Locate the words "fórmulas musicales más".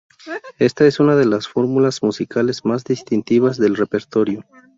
1.47-2.83